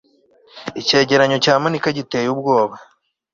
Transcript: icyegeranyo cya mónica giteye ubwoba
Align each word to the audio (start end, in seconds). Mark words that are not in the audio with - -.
icyegeranyo 0.81 1.37
cya 1.43 1.53
mónica 1.61 1.89
giteye 1.97 2.27
ubwoba 2.33 2.75